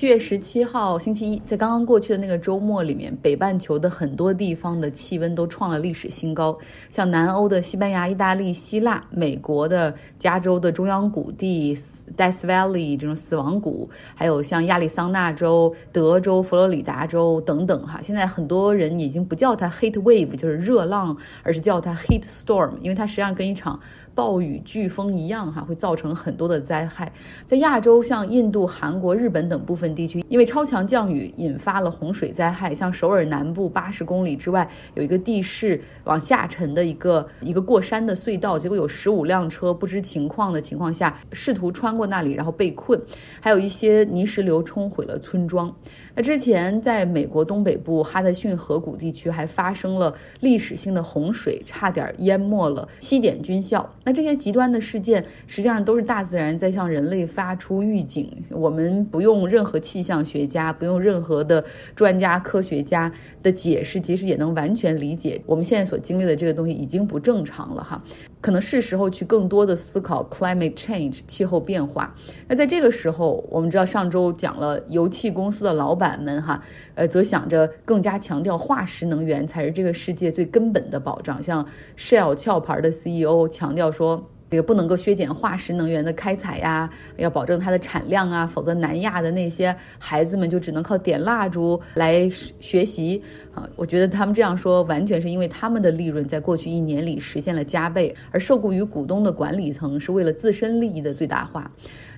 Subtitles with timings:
[0.00, 6.58] 七月十七号星期一，在刚刚过去的那个周末里面，北半球的很多地方的气温都创了历史新高，
[6.90, 11.76] 像南欧的西班牙、意大利、希腊，美国的加州的中央谷地
[12.16, 18.00] Death Valley 这种死亡谷，还有像亚利桑那州、德州、佛罗里达州等等哈。
[18.00, 23.78] 现在很多人已经不叫它 heat wave，就是热浪，而是叫它 heat storm，因为它实际上跟一场。
[24.12, 27.10] 暴雨、飓风一样哈，会造成很多的灾害。
[27.48, 32.74] 在亚洲，像印度、韩国、日本等部分地区，因为超强降雨引发了洪水灾害。
[32.74, 43.00] 像首尔南部八十公里之外有一个地势往下沉的一个一个过山的隧道，结果有十五辆车不知情况的情况下试图穿过那里，然后被困。
[43.40, 45.74] 还有一些泥石流冲毁了村庄。
[46.14, 53.88] 那之前，在美国东北部哈德逊河谷地区还发生了历史性的洪水，差点淹没了西点军校。
[54.04, 58.30] 那这些极端的事件，实际上都是大自然在向人类发出预警。
[58.50, 61.64] 我们不用任何气象学家，不用任何的
[61.96, 63.10] 专家科学家
[63.42, 68.02] 的解释，其实也能完全理解，我们现在所经历的这个东西已经不正常了哈。
[68.40, 72.14] 可能是时候去更多的思考 climate change 气候变化。
[72.48, 76.62] 那在这个时候，我们知道上周讲了油气公司的老板们哈，
[76.94, 81.42] 呃，则想着更加强调化石能源才是这个世界最根本的保障。
[81.42, 81.66] 像
[81.98, 84.30] Shell 壳牌的 CEO 强调说。
[84.50, 93.22] 这个不能够削减化石能源的开采呀，要保证它的产量啊，否则南亚的那些孩子们就只能靠点蜡烛来学习
[93.54, 93.68] 啊。
[93.76, 101.70] 我觉得他们这样说，完全是因为他们的利润在过去一年里实现了加倍，而受雇于股东的管理层是为了自身利益的最大化。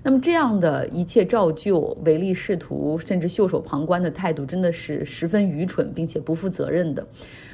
[0.03, 7.07] 那么这样的一切照旧、唯利是图，甚至袖手旁观的态度，真的是十分愚蠢并且不负责任的。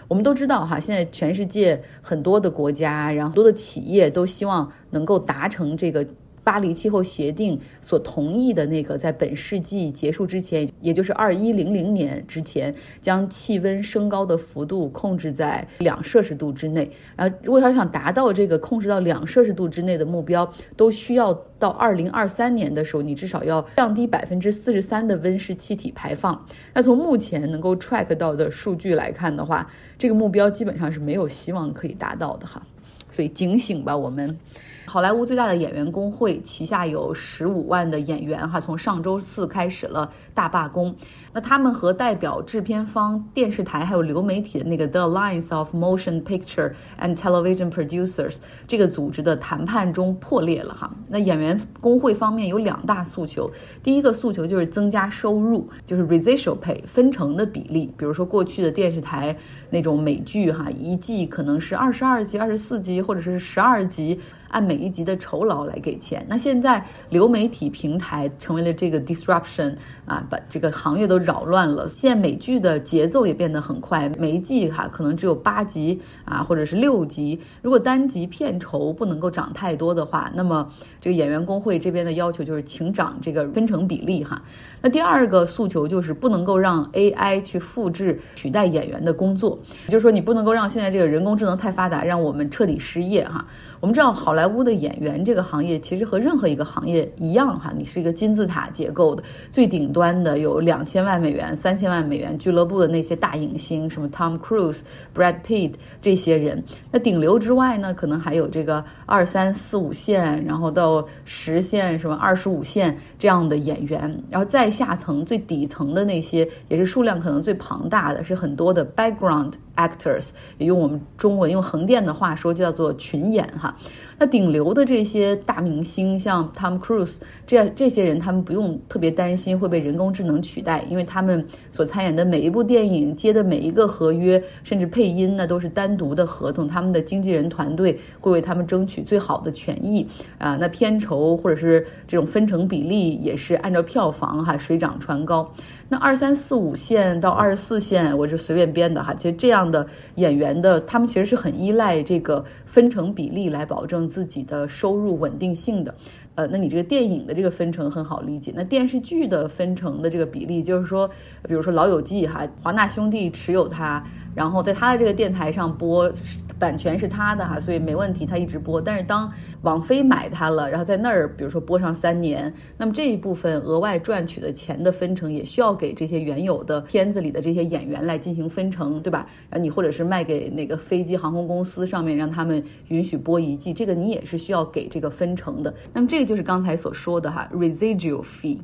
[0.09, 6.05] 我们都知道哈，现在全世界很多的国家，然后很多的企业都希望能够达成这个。
[6.49, 16.91] 巴黎气候协定所同意的那个，在本世纪结束之前，也就是二一零零年之前，将气温升高的幅度控制在两摄氏度之内。
[17.15, 26.47] 然后，如果要想达到这个控制到两摄氏度之内的目标，都需要到二零二三年的时候，你至少要降低百分之四十三的温室气体排放。
[26.73, 32.63] 那从目前能够 track 到的数据来看的话，这个目标基本上是没有希望可以达到的哈。
[33.11, 34.39] 所以警醒吧，我们。
[34.89, 40.97] 好莱坞最大的演员工会旗下有十五万的演员，哈，从上周四开始了大罢工。
[41.35, 50.91] 那他们和代表制片方、电视台还有流媒体的那个 The Alliance of Motion Picture and Television Producers 这个组织的谈判中破裂了哈。
[51.07, 53.51] 那演员工会方面有两大诉求，
[53.83, 57.93] 第一个诉求就是增加收入，就是 residual pay 分成的比例。
[57.99, 59.37] 比如说过去的电视台
[59.69, 64.19] 那种美剧哈，一季可能是二十二集、二十四集或者是十二集，
[64.49, 66.27] 按每一集的酬劳来给钱。
[66.29, 71.17] 那现在流媒体平台成为了这个 disruption 啊，把这个行业都。
[71.29, 71.87] 扰乱了。
[71.91, 77.39] 现在美剧的节奏也变得很快，每一季哈可能只有八集啊，或者是六集。
[77.61, 80.73] 如果单集片酬不能够涨太多的话，那么
[81.03, 84.41] 这个演员工会这边的要求就是请涨这个分成比例哈。
[84.81, 93.45] 那第二个诉求就是不能够让 AI 去复制取代演员的工作，也就是说你不能够让现在这个人工智能太发达，让我们彻底失业哈。
[93.81, 104.83] 我们知道好好莱坞的演员这个行业其实和任何一个行业一样哈，你是一个金字塔结构的，最顶端的有两千万美元、三千万美元俱乐部的那些大影星，什么 Tom Cruise、
[105.13, 106.63] Brad Pitt 这些人。
[106.93, 119.55] 那顶流之外呢，可能还有这个二三四五线，然后到十线、什么二十五线这样的演员，然后再下层最底层的那些，也是数量可能最庞大的，是很多的 background。
[119.79, 123.73] actors 也用我们中文用横店的话说，就叫做群演哈。
[124.19, 127.17] 那顶流的这些大明星，像 Tom Cruise
[127.47, 140.07] 这这些人，他们不用特别担心会被人工智能取代，因为他们所参演的每一部电影、接的每一个合约，甚至配音呢，都是单独的合同，他们的经纪人团队会为他们争取最好的权益
[140.39, 140.57] 啊。
[140.61, 145.51] 那片酬或者是这种分成比例，也是按照票房哈水涨船高。
[145.91, 149.15] 那二三四五线到二十四线，我是随便编的哈。
[149.15, 149.87] 其实这样的
[150.17, 155.95] 演员的，他们其实是很依赖这个分成比例来保证自己的收入稳定性的。
[156.35, 161.09] 呃，那你这个电影的这个分成很好理解，那电视剧的分成的这个比例，就是说，
[161.49, 164.05] 比如说《老友记》哈，华纳兄弟持有它
[164.35, 166.13] 然后在他的这个电台上播。
[166.59, 168.81] 版权是他的哈，所以没问题，他一直播。
[168.81, 169.33] 但是当
[169.63, 179.25] 王菲买它了，然后在那儿，比如说播上三年，那么这一部分额外赚取的钱的分成，也需要给这些原有的片子里的这些演员来进行分成，对吧？
[179.49, 185.73] 然后你或者是卖给那个飞机航空公司上面，让他们允许播一季，这个你也是需要给这个分成的。
[185.93, 188.59] 那么这个就是刚才所说的哈，residual fee。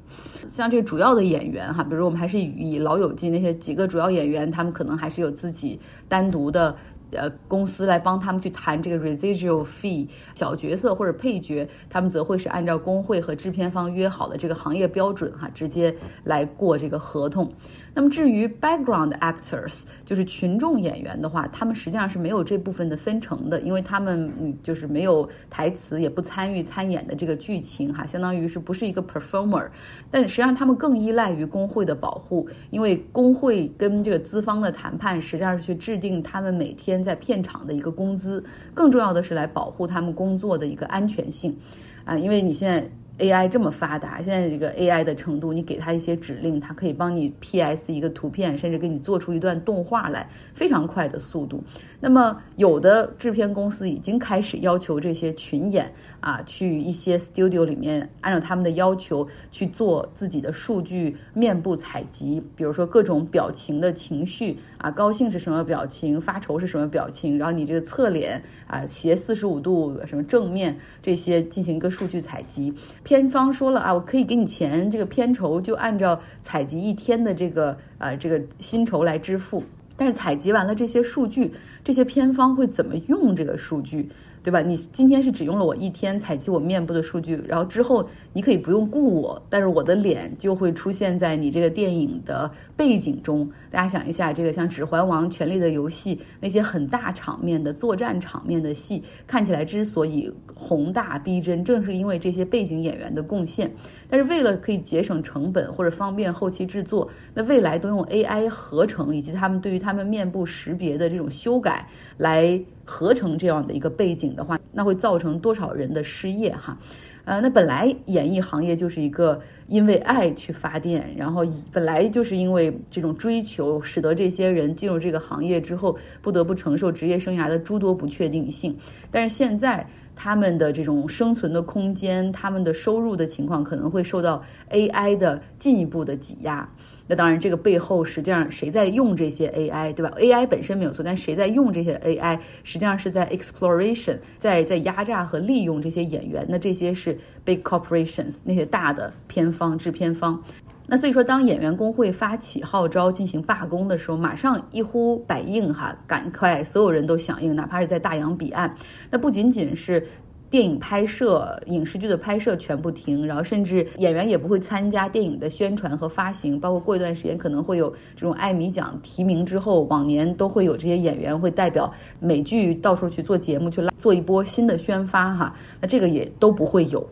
[0.48, 6.76] 像这个主要的演员哈，比如我们还是以老友记那些几个主要演员，他们可能还是有自己己单独的。
[7.10, 17.52] 呃，公司来帮他们去谈这个 residual fee，小角色或者配角，他们则会是按照工会和制片方约好的这个行业标准哈，直接来过这个合同。
[17.96, 29.68] 那么至于 background actors，就是群众演员的话，他们实际上是没有这部分的分成的，因为他们就是没有台词，也不参与参演的这个剧情哈，相当于是不是一个 performer。
[30.10, 38.44] 但实际上他们更依赖于工会的保护，因为工会跟这个资方的谈判实际上是去制定他们每天在片场的一个工资，
[38.74, 41.56] 更重要的是来保护他们工作的一个安全性
[42.04, 42.84] 啊，因为你现在。
[43.18, 51.62] AI 这么发达，现在这个 AI 的程度，你给它一些指令，它可以帮你 PS 一个图片，甚至给你做出一段动画来，非常快的速度。
[52.00, 55.90] 那么有的制片公司已经开始要求这些群演
[56.20, 72.74] 啊，去一些 studio 里面，按照他们的要求去做自己的数据面部采集，比如说各种表情的情绪啊，高兴是什么表情，发愁是什么表情，然后你这个侧脸啊，斜四十五度，什么正面这些进行一个数据采集。
[73.04, 79.62] 片方说了啊，我可以给你钱，这个片酬就按照采集一天的这个呃这个薪酬来支付。
[79.96, 81.52] 但是采集完了这些数据，
[81.84, 84.10] 这些片方会怎么用这个数据？
[84.42, 84.60] 对吧？
[84.60, 93.50] 你今天是只用了我一天采集我面部的数据，然后之后你可以不用雇我，但是我的脸就会出现在你这个电影的背景中。
[93.70, 103.70] 大家想一下，这个像《指环王》《权力的游戏》那些很大场面的作战场面的戏，看起来之所以宏大逼真，正是因为这些背景演员的贡献。
[104.08, 111.88] 但是为了可以节省成本或者方便后期制作， 那未来都用 AI 合成以及他们对于他们面部识别的这种修改
[112.18, 112.62] 来。
[112.86, 116.76] 合成这样的一个背景的话，那会造成多少人的失业哈？
[117.24, 121.42] 呃，那本来演艺行业就是一个因为爱去发电，然后
[121.72, 128.76] 本来就是因为这种追求，使得这些人进入这个行业之后不得不承受职业生涯的诸多不确定性。
[129.10, 129.86] 但是现在
[130.16, 136.68] 他们的这种生存的空间，他们的收入的情况可能会受到 AI 的进一步的挤压。
[137.06, 146.46] 那当然，这个背后实际上谁在用这些 AI，对吧？AI 本身没有错，但谁在用这些 AI，实际上是在 exploration，在在压榨和利用这些演员。
[146.48, 150.42] 那这些是 big corporations 那些大的片方制片方。
[150.86, 158.74] 那所以说，当演员工会发起号召进行罢工的时候，马上一呼百应哈，赶快所有人都响应，哪怕是在大洋彼岸。
[159.10, 160.06] 那不仅仅是。
[160.50, 177.04] 电影拍摄、影视剧的拍摄全部停，然后甚至演员也不会参加电影的宣传和发行，包括过一段时间可能会有这种艾米奖提名之后，往年都会有这些演员会代表美剧到处去做节目，去拉做一波新的宣发哈，那这个也都不会有。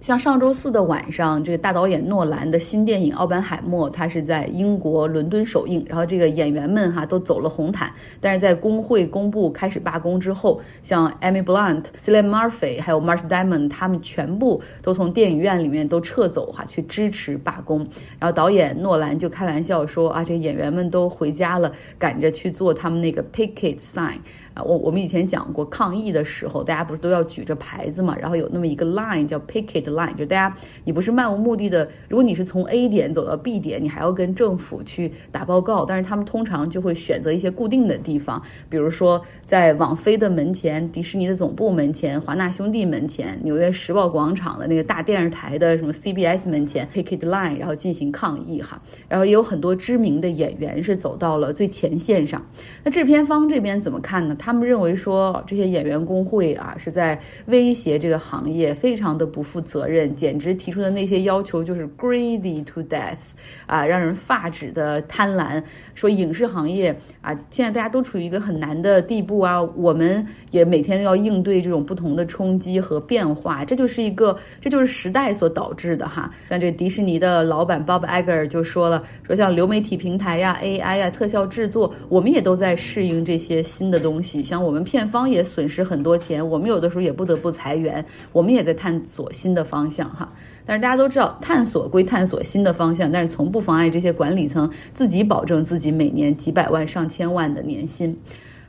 [0.00, 7.90] 像上周四的晚上，这个大导演诺兰的新电影《奥本海默》，他是在英国伦敦首映，然后这个演员们哈都走了红毯，
[8.20, 17.78] 但是在工会公布开始罢工之后，像 Amy Blunt、Cillian Murphy 还有 Matt Damon，他们全部都从电影院里面都撤走哈，去支持罢工。
[18.20, 24.18] 然后导演诺兰就开玩笑说啊，这演员们都回家了，赶着去做他们那个 picket sign。
[24.56, 28.16] 啊，我我们以前讲过，抗议的时候，大家不是都要举着牌子嘛？
[28.16, 48.80] 然后有那么一个 line 叫 picket line，就大家你不是漫无目的的，如果你是从 A 点走到 B 点，你还要跟政府去打报告，但是他们通常就会选择一些固定的地方，比如说在网飞的门前、迪士尼的总部门前、华纳兄弟门前、纽约时报广场的那个大电视台的什么 CBS 门前 picket line，然后进行抗议哈。
[49.06, 52.40] 然后也有很多知名的演员是走到了最前线上。
[52.82, 54.34] 那制片方这边怎么看呢？
[54.45, 63.18] 他他们认为说这些演员工会啊是在威胁这个行业，非常的不负责任，简直提出的那些要求就是 greedy to death，
[63.66, 65.60] 啊，让人发指的贪婪。
[65.96, 76.30] 说影视行业啊，现在大家都处于一个很难的地步啊，我们也每天要应对这种不同的冲击和变化，这就是一个，这就是时代所导致的哈。
[76.48, 84.35] 像这迪士尼的老板 Bob Iger 就说了，说像流媒体平台呀、AI 呀、特效制作，我们也都在适应这些新的东西。
[84.42, 90.32] 像我们片方也损失很多钱，我们有的时候也不得不裁员，我们也在探索新的方向哈。
[90.64, 98.18] 但是大家都知道，探索归探索新的方向，但是从不妨碍这些管理层自己保证自己每年几百万、上千万的年薪。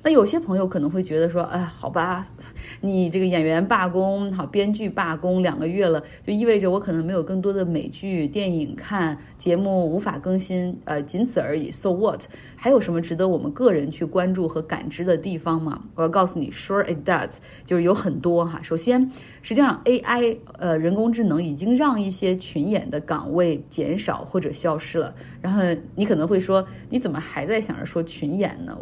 [0.03, 2.25] 那有些朋友可能会觉得说，哎，好吧，
[2.79, 11.71] 你这个演员罢工，好，编剧罢工两个月了，就意味着我可能没有更多的美剧、电影看，节目无法更新，呃，仅此而已。
[11.71, 12.21] So what？
[12.59, 15.83] 还有什么值得我们个人去关注和感知的地方吗？
[15.93, 17.35] 我要告诉你，Sure it does，
[17.65, 18.59] 就是有很多哈。
[18.63, 19.11] 首先，
[19.43, 25.13] 实际上 AI，呃，人工智能已经让一些群演的岗位减少或者消失了。
[25.39, 25.61] 然后
[25.95, 28.75] 你可能会说，你怎么还在想着说群演呢？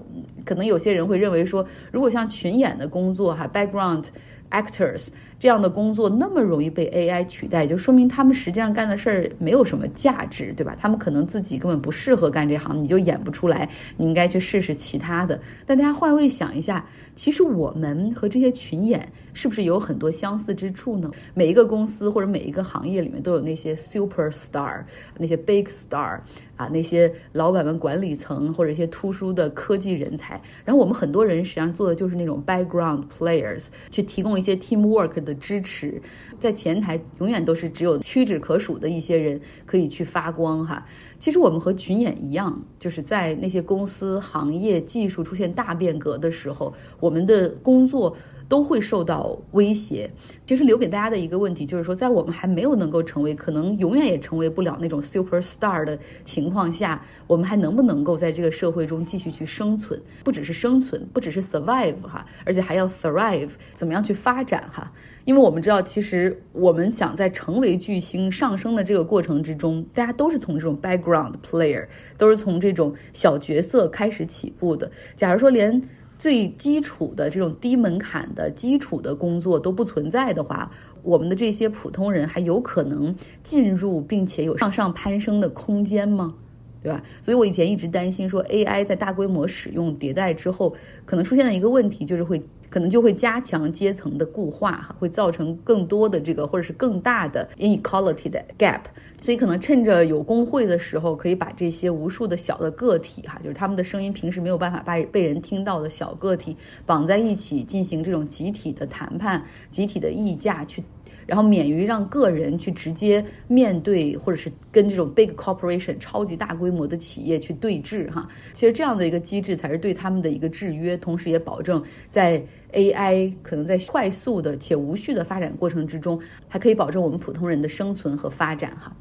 [0.46, 4.06] 可能有些人会认为说，如果像群演的工作哈，background
[4.52, 5.08] actors
[5.40, 10.76] 这样的工作那么容易被 AI 取代，就说明他们实际上干的事儿没有什么价值，对吧？
[10.80, 15.40] 他们可能自己根本不适合干这行，你就演不出来，你应该去试试其他的。
[15.66, 16.86] 但大家换位想一下。
[17.16, 21.10] 其实我们和这些群演是不是有很多相似之处呢？
[21.34, 24.84] 每一个公司或者每一个行业里面都有那些 super star，
[25.18, 26.20] 那些 big star，
[26.56, 30.42] 啊，那些老板们、管理层或者一些突出的科技人才。
[30.64, 36.02] 然后我们很多人实际上做的就是那种 background players，去提供一些 teamwork 的支持，
[36.38, 40.86] 在前台永远都是只有屈指可数的一些人可以去发光哈。
[41.20, 48.16] 其实我们和群演一样，就是在那些公司、行业、技术出现大变革的时候，我们的工作
[48.48, 50.10] 都会受到威胁。
[50.46, 60.00] 其实留给大家的一个问题就是说，在我们还没有能够成为，可能永远也成为不了那种 super star 的情况下，我们还能不能够在这个社会中继续去生存？
[60.24, 64.92] 不只是生存，不只是 survive 哈，而且还要 thrive，怎么样去发展哈？
[65.26, 74.92] 因为我们知道，其实我们想在成为巨星上升的这个过程之中，大家都是从这种 background player，都是从这种小角色开始起步的。
[75.16, 75.82] 假如说连
[76.18, 80.72] 最基础的这种低门槛的基础的工作都不存在的话，
[81.04, 86.36] 我们的这些普通人还有可能进入并且有向上攀升的空间吗？
[86.86, 87.04] 对吧？
[87.24, 92.40] 所以我以前一直担心说，AI 在大规模使用迭代之后，可能出现的一个问题就是会。
[92.68, 98.82] 可能就会加强阶层的固化，会造成更多的这个或者是更大的 inequality 的 gap。
[99.22, 110.84] 所以可能趁着有工会的时候，可以把这些无数的小的个体，哈，就是他们的声音平时没有办法被被人听到的小个体绑在一起，进行这种集体的谈判、集体的议价去。
[111.26, 118.28] 然后免于让个人去直接面对，或者是跟这种 big corporation 超级大规模的企业去对峙哈。
[118.54, 128.96] 其实这样的一个机制才是对他们的一个制约，同时也保证在 AI 可能在快速的且无序的发展过程之中，还可以保证我们普通人的生存和发展哈。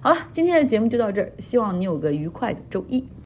[0.00, 3.06] 好了，今天的节目就到这儿，希望你有个愉快的周一。